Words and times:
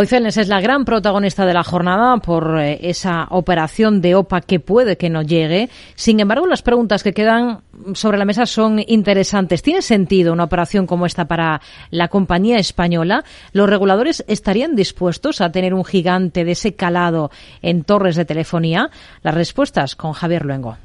Hoy 0.00 0.06
Celnes 0.06 0.36
es 0.36 0.46
la 0.46 0.60
gran 0.60 0.84
protagonista 0.84 1.44
de 1.44 1.52
la 1.52 1.64
jornada 1.64 2.18
por 2.18 2.60
eh, 2.60 2.78
esa 2.82 3.26
operación 3.30 4.00
de 4.00 4.14
OPA 4.14 4.42
que 4.42 4.60
puede 4.60 4.96
que 4.96 5.10
no 5.10 5.22
llegue. 5.22 5.70
Sin 5.96 6.20
embargo, 6.20 6.46
las 6.46 6.62
preguntas 6.62 7.02
que 7.02 7.12
quedan 7.12 7.62
sobre 7.94 8.16
la 8.16 8.24
mesa 8.24 8.46
son 8.46 8.80
interesantes. 8.86 9.60
¿Tiene 9.60 9.82
sentido 9.82 10.32
una 10.32 10.44
operación 10.44 10.86
como 10.86 11.04
esta 11.04 11.24
para 11.24 11.60
la 11.90 12.06
compañía 12.06 12.58
española? 12.58 13.24
¿Los 13.50 13.68
reguladores 13.68 14.24
estarían 14.28 14.76
dispuestos 14.76 15.40
a 15.40 15.50
tener 15.50 15.74
un 15.74 15.84
gigante 15.84 16.44
de 16.44 16.52
ese 16.52 16.76
calado 16.76 17.32
en 17.60 17.82
torres 17.82 18.14
de 18.14 18.24
telefonía? 18.24 18.90
Las 19.24 19.34
respuestas 19.34 19.96
con 19.96 20.12
Javier 20.12 20.44
Luengo. 20.44 20.78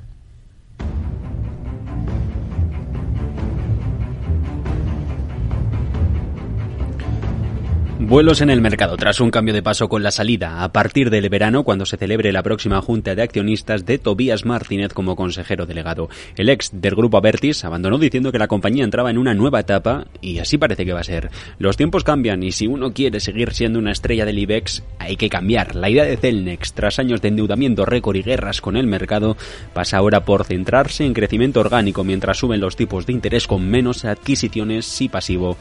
Vuelos 8.13 8.41
en 8.41 8.51
el 8.51 8.61
mercado 8.61 8.95
tras 8.95 9.19
un 9.21 9.31
cambio 9.31 9.55
de 9.55 9.63
paso 9.63 9.89
con 9.89 10.03
la 10.03 10.11
salida 10.11 10.63
a 10.63 10.71
partir 10.71 11.09
del 11.09 11.29
verano 11.29 11.63
cuando 11.63 11.83
se 11.87 11.97
celebre 11.97 12.31
la 12.31 12.43
próxima 12.43 12.79
junta 12.79 13.15
de 13.15 13.23
accionistas 13.23 13.87
de 13.87 13.97
Tobías 13.97 14.45
Martínez 14.45 14.93
como 14.93 15.15
consejero 15.15 15.65
delegado. 15.65 16.09
El 16.37 16.49
ex 16.49 16.69
del 16.73 16.93
grupo 16.93 17.17
Avertis 17.17 17.65
abandonó 17.65 17.97
diciendo 17.97 18.31
que 18.31 18.37
la 18.37 18.47
compañía 18.47 18.83
entraba 18.83 19.09
en 19.09 19.17
una 19.17 19.33
nueva 19.33 19.61
etapa 19.61 20.05
y 20.21 20.37
así 20.37 20.59
parece 20.59 20.85
que 20.85 20.93
va 20.93 20.99
a 20.99 21.03
ser. 21.03 21.31
Los 21.57 21.75
tiempos 21.75 22.03
cambian 22.03 22.43
y 22.43 22.51
si 22.51 22.67
uno 22.67 22.93
quiere 22.93 23.19
seguir 23.19 23.51
siendo 23.51 23.79
una 23.79 23.93
estrella 23.93 24.25
del 24.25 24.37
IBEX 24.37 24.83
hay 24.99 25.15
que 25.15 25.29
cambiar. 25.29 25.73
La 25.73 25.89
idea 25.89 26.03
de 26.03 26.15
Celnex 26.15 26.73
tras 26.73 26.99
años 26.99 27.19
de 27.19 27.29
endeudamiento 27.29 27.83
récord 27.83 28.17
y 28.17 28.21
guerras 28.21 28.61
con 28.61 28.77
el 28.77 28.85
mercado 28.85 29.37
pasa 29.73 29.97
ahora 29.97 30.23
por 30.23 30.43
centrarse 30.43 31.03
en 31.03 31.15
crecimiento 31.15 31.61
orgánico 31.61 32.03
mientras 32.03 32.37
suben 32.37 32.61
los 32.61 32.75
tipos 32.75 33.07
de 33.07 33.13
interés 33.13 33.47
con 33.47 33.67
menos 33.67 34.05
adquisiciones 34.05 35.01
y 35.01 35.09
pasivo 35.09 35.57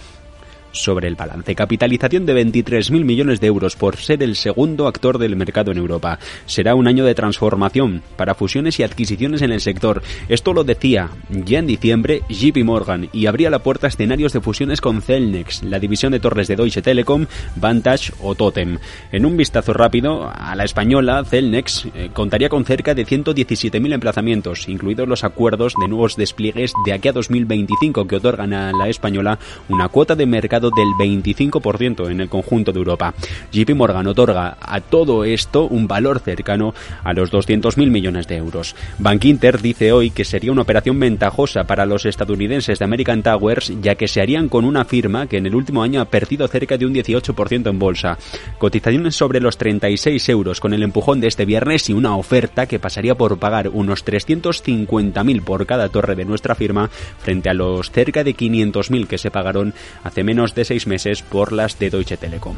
sobre 0.73 1.09
el 1.09 1.15
balance. 1.15 1.55
Capitalización 1.55 2.27
de 2.27 2.45
23.000 2.45 3.05
millones 3.05 3.41
de 3.41 3.47
euros 3.47 3.77
por 3.77 3.97
ser 3.97 4.23
el 4.23 4.37
segundo 4.37 4.87
actor 4.87 5.19
del 5.19 5.37
mercado 5.37 5.71
en 5.71 5.79
Europa. 5.79 6.19
Será 6.47 6.75
un 6.75 6.89
año 6.89 7.05
de 7.05 7.15
transformación 7.15 8.03
para 8.17 8.35
fusiones 8.35 8.81
y 8.81 8.83
adquisiciones 8.83 9.43
en 9.43 9.53
el 9.53 9.61
sector. 9.61 10.03
Esto 10.29 10.53
lo 10.53 10.65
decía 10.65 11.11
ya 11.31 11.59
en 11.59 11.67
diciembre 11.67 12.23
JP 12.29 12.65
Morgan 12.65 13.09
y 13.13 13.27
abría 13.27 13.51
la 13.51 13.63
puerta 13.63 13.87
a 13.87 13.89
escenarios 13.89 14.33
de 14.33 14.41
fusiones 14.41 14.81
con 14.81 15.03
Celnex, 15.03 15.63
la 15.63 15.79
división 15.79 16.13
de 16.13 16.21
torres 16.21 16.49
de 16.49 16.57
Deutsche 16.57 16.83
Telekom, 16.83 17.27
Vantage 17.57 18.13
o 18.21 18.35
Totem. 18.35 18.79
En 19.11 19.27
un 19.27 19.37
vistazo 19.37 19.73
rápido 19.73 20.31
a 20.35 20.55
la 20.57 20.65
española, 20.65 21.25
Celnex 21.25 21.87
eh, 21.95 22.11
contaría 22.13 22.49
con 22.49 22.65
cerca 22.65 22.95
de 22.95 23.07
117.000 23.07 23.93
emplazamientos, 23.93 24.69
incluidos 24.69 25.09
los 25.09 25.25
acuerdos 25.25 25.75
de 25.81 25.89
nuevos 25.89 26.17
despliegues 26.17 26.73
de 26.87 26.93
aquí 26.93 27.09
a 27.09 27.13
2025 27.13 28.07
que 28.07 28.17
otorgan 28.17 28.53
a 28.53 28.73
la 28.73 28.89
española 28.89 29.39
una 29.69 29.89
cuota 29.89 30.15
de 30.15 30.27
mercado 30.27 30.62
del 30.71 30.89
25% 30.99 32.11
en 32.11 32.21
el 32.21 32.29
conjunto 32.29 32.73
de 32.73 32.79
Europa. 32.79 33.15
JP 33.53 33.75
Morgan 33.75 34.07
otorga 34.07 34.57
a 34.61 34.81
todo 34.81 35.25
esto 35.25 35.67
un 35.67 35.87
valor 35.87 36.21
cercano 36.21 36.75
a 37.03 37.13
los 37.13 37.33
200.000 37.33 37.91
millones 37.91 38.27
de 38.29 38.37
euros. 38.37 38.75
Bank 38.99 39.25
Inter 39.25 39.61
dice 39.61 39.93
hoy 39.93 40.11
que 40.11 40.25
sería 40.25 40.53
una 40.53 40.63
operación 40.63 40.99
ventajosa 40.99 41.65
para 41.65 41.87
los 41.87 42.07
estadounidenses 42.07 42.79
de 42.79 42.85
American 42.85 43.23
Towers, 43.23 43.73
ya 43.81 43.95
que 43.95 44.09
se 44.09 44.21
harían 44.21 44.49
con 44.49 44.65
una 44.65 44.85
firma 44.85 45.27
que 45.27 45.39
en 45.39 45.47
el 45.47 45.55
último 45.55 45.83
año 45.83 46.01
ha 46.01 46.07
perdido 46.07 46.47
cerca 46.49 46.77
de 46.77 46.87
un 46.87 46.95
18% 46.95 47.69
en 47.69 47.79
bolsa. 47.79 48.19
Cotizaciones 48.59 49.17
sobre 49.17 49.41
los 49.41 49.57
36 49.57 50.29
euros 50.29 50.61
con 50.61 50.75
el 50.75 50.83
empujón 50.83 51.21
de 51.21 51.29
este 51.29 51.45
viernes 51.45 51.89
y 51.89 51.93
una 51.93 52.17
oferta 52.17 52.67
que 52.67 52.79
pasaría 52.79 53.15
por 53.15 53.39
pagar 53.39 53.69
unos 53.69 54.05
350.000 54.05 55.43
por 55.43 55.67
cada 55.67 55.89
torre 55.89 56.15
de 56.15 56.25
nuestra 56.25 56.55
firma 56.55 56.89
frente 57.19 57.49
a 57.49 57.55
los 57.55 57.91
cerca 57.91 58.25
de 58.25 58.37
500.000 58.37 59.07
que 59.07 59.19
se 59.19 59.31
pagaron 59.31 59.75
hace 60.05 60.25
menos 60.25 60.52
de 60.55 60.65
seis 60.65 60.87
meses 60.87 61.23
por 61.23 61.53
las 61.53 61.79
de 61.79 61.91
Deutsche 61.91 62.17
Telekom. 62.17 62.57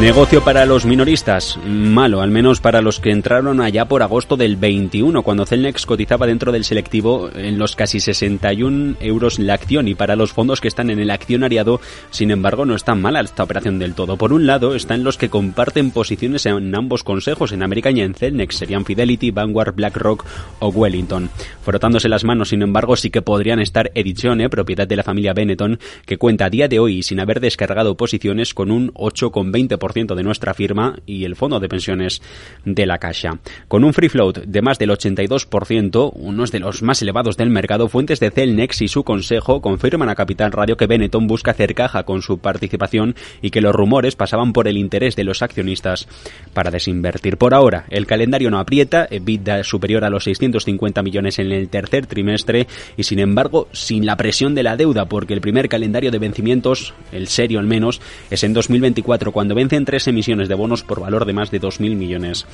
Negocio 0.00 0.42
para 0.44 0.66
los 0.66 0.84
minoristas, 0.84 1.58
malo, 1.64 2.20
al 2.20 2.30
menos 2.30 2.60
para 2.60 2.82
los 2.82 3.00
que 3.00 3.10
entraron 3.10 3.60
allá 3.60 3.86
por 3.86 4.02
agosto 4.02 4.36
del 4.36 4.56
21, 4.56 5.22
cuando 5.22 5.46
Celnex 5.46 5.86
cotizaba 5.86 6.26
dentro 6.26 6.52
del 6.52 6.64
selectivo 6.64 7.30
en 7.32 7.58
los 7.58 7.76
casi 7.76 8.00
61 8.00 8.96
euros 9.00 9.38
la 9.38 9.54
acción 9.54 9.88
y 9.88 9.94
para 9.94 10.16
los 10.16 10.32
fondos 10.32 10.60
que 10.60 10.68
están 10.68 10.90
en 10.90 10.98
el 10.98 11.10
accionariado, 11.10 11.80
sin 12.10 12.32
embargo, 12.32 12.66
no 12.66 12.74
es 12.74 12.84
tan 12.84 13.00
mala 13.00 13.20
esta 13.20 13.44
operación 13.44 13.78
del 13.78 13.94
todo. 13.94 14.18
Por 14.18 14.32
un 14.32 14.46
lado, 14.46 14.74
están 14.74 15.04
los 15.04 15.16
que 15.16 15.30
comparten 15.30 15.90
posiciones 15.90 16.44
en 16.44 16.74
ambos 16.74 17.02
consejos, 17.02 17.52
en 17.52 17.62
American 17.62 17.96
y 17.96 18.02
en 18.02 18.14
Celnex, 18.14 18.56
serían 18.56 18.84
Fidelity, 18.84 19.30
Vanguard, 19.30 19.74
BlackRock 19.74 20.26
o 20.58 20.68
Wellington. 20.68 21.30
Frotándose 21.62 22.08
las 22.08 22.24
manos, 22.24 22.50
sin 22.50 22.62
embargo, 22.62 22.96
sí 22.96 23.10
que 23.10 23.22
podrían 23.22 23.60
estar 23.60 23.90
Edizione, 23.94 24.50
propiedad 24.50 24.88
de 24.88 24.96
la 24.96 25.02
familia 25.02 25.32
Benetton, 25.32 25.78
que 26.04 26.18
cuenta 26.18 26.46
a 26.46 26.50
día 26.50 26.68
de 26.68 26.78
hoy, 26.78 27.02
sin 27.02 27.20
haber 27.20 27.40
descargado 27.40 27.96
posiciones, 27.96 28.52
con 28.54 28.70
un 28.70 28.92
8,20 28.94 29.83
de 29.92 30.22
nuestra 30.22 30.54
firma 30.54 30.96
y 31.04 31.24
el 31.24 31.36
fondo 31.36 31.60
de 31.60 31.68
pensiones 31.68 32.22
de 32.64 32.86
la 32.86 32.98
Caixa. 32.98 33.38
Con 33.68 33.84
un 33.84 33.92
free 33.92 34.08
float 34.08 34.38
de 34.38 34.62
más 34.62 34.78
del 34.78 34.90
82%, 34.90 36.12
unos 36.14 36.50
de 36.50 36.60
los 36.60 36.82
más 36.82 37.02
elevados 37.02 37.36
del 37.36 37.50
mercado, 37.50 37.88
fuentes 37.88 38.18
de 38.18 38.30
Celnex 38.30 38.80
y 38.80 38.88
su 38.88 39.04
consejo 39.04 39.60
confirman 39.60 40.08
a 40.08 40.14
Capital 40.14 40.52
Radio 40.52 40.76
que 40.76 40.86
Benetton 40.86 41.26
busca 41.26 41.50
hacer 41.50 41.74
caja 41.74 42.04
con 42.04 42.22
su 42.22 42.38
participación 42.38 43.14
y 43.42 43.50
que 43.50 43.60
los 43.60 43.74
rumores 43.74 44.16
pasaban 44.16 44.52
por 44.52 44.68
el 44.68 44.78
interés 44.78 45.16
de 45.16 45.24
los 45.24 45.42
accionistas 45.42 46.08
para 46.54 46.70
desinvertir. 46.70 47.36
Por 47.36 47.54
ahora, 47.54 47.84
el 47.90 48.06
calendario 48.06 48.50
no 48.50 48.58
aprieta, 48.58 49.06
EBITDA 49.10 49.64
superior 49.64 50.04
a 50.04 50.10
los 50.10 50.24
650 50.24 51.02
millones 51.02 51.38
en 51.38 51.52
el 51.52 51.68
tercer 51.68 52.06
trimestre 52.06 52.66
y 52.96 53.02
sin 53.02 53.18
embargo 53.18 53.68
sin 53.72 54.06
la 54.06 54.16
presión 54.16 54.54
de 54.54 54.62
la 54.62 54.76
deuda 54.76 55.06
porque 55.06 55.34
el 55.34 55.40
primer 55.40 55.68
calendario 55.68 56.10
de 56.10 56.18
vencimientos, 56.18 56.94
el 57.12 57.28
serio 57.28 57.58
al 57.58 57.66
menos, 57.66 58.00
es 58.30 58.44
en 58.44 58.52
2024 58.52 59.32
cuando 59.32 59.54
vencen 59.74 59.84
tres 59.86 60.06
emisiones 60.06 60.48
de 60.48 60.54
bonos 60.54 60.84
por 60.84 61.00
valor 61.00 61.24
de 61.24 61.32
más 61.32 61.50
de 61.50 61.60
2.000 61.60 61.96
millones 61.96 62.46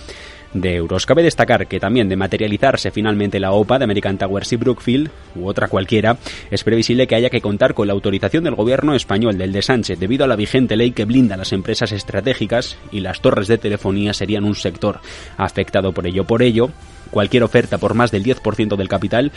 de 0.55 0.75
euros. 0.75 1.05
Cabe 1.05 1.23
destacar 1.23 1.67
que 1.67 1.79
también 1.79 2.09
de 2.09 2.17
materializarse 2.17 2.91
finalmente 2.91 3.39
la 3.39 3.53
OPA 3.53 3.79
de 3.79 3.85
American 3.85 4.17
Towers 4.17 4.53
y 4.53 4.57
Brookfield, 4.57 5.11
u 5.37 5.47
otra 5.47 5.69
cualquiera, 5.69 6.17
es 6.51 6.65
previsible 6.65 7.07
que 7.07 7.17
haya 7.17 7.29
que 7.29 7.43
contar 7.43 7.75
con 7.75 7.89
la 7.89 7.93
autorización 7.93 8.45
del 8.45 8.55
gobierno 8.55 8.95
español 8.95 9.37
del 9.37 9.53
de 9.53 9.61
Sánchez 9.61 9.99
debido 9.99 10.25
a 10.25 10.29
la 10.29 10.37
vigente 10.37 10.77
ley 10.77 10.93
que 10.93 11.05
blinda 11.05 11.37
las 11.37 11.53
empresas 11.53 11.93
estratégicas 11.93 12.79
y 12.91 13.01
las 13.01 13.21
torres 13.21 13.49
de 13.49 13.59
telefonía 13.59 14.15
serían 14.15 14.45
un 14.45 14.55
sector 14.55 15.01
afectado 15.37 15.93
por 15.93 16.07
ello. 16.07 16.25
Por 16.25 16.43
ello, 16.43 16.71
cualquier 17.11 17.43
oferta 17.43 17.77
por 17.77 17.93
más 17.93 18.11
del 18.11 18.25
10% 18.25 18.77
del 18.77 18.89
capital 18.89 19.31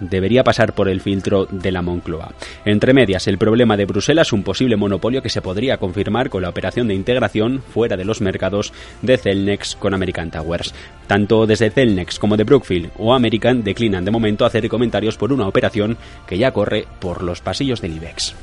debería 0.00 0.44
pasar 0.44 0.74
por 0.74 0.88
el 0.88 1.00
filtro 1.00 1.46
de 1.50 1.72
la 1.72 1.82
Moncloa. 1.82 2.32
Entre 2.64 2.94
medias, 2.94 3.26
el 3.26 3.38
problema 3.38 3.76
de 3.76 3.86
Bruselas, 3.86 4.32
un 4.32 4.42
posible 4.42 4.76
monopolio 4.76 5.22
que 5.22 5.30
se 5.30 5.42
podría 5.42 5.78
confirmar 5.78 6.30
con 6.30 6.42
la 6.42 6.48
operación 6.48 6.88
de 6.88 6.94
integración 6.94 7.62
fuera 7.62 7.96
de 7.96 8.04
los 8.04 8.20
mercados 8.20 8.72
de 9.02 9.16
Celnex 9.16 9.76
con 9.76 9.94
American 9.94 10.30
Towers. 10.30 10.74
Tanto 11.06 11.46
desde 11.46 11.70
Celnex 11.70 12.18
como 12.18 12.36
de 12.36 12.44
Brookfield 12.44 12.90
o 12.98 13.14
American 13.14 13.62
declinan 13.62 14.04
de 14.04 14.10
momento 14.10 14.44
hacer 14.44 14.68
comentarios 14.68 15.16
por 15.16 15.32
una 15.32 15.48
operación 15.48 15.96
que 16.26 16.38
ya 16.38 16.52
corre 16.52 16.86
por 17.00 17.22
los 17.22 17.40
pasillos 17.40 17.80
del 17.80 17.96
IBEX. 17.96 18.34